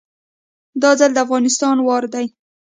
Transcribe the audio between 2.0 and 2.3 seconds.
دی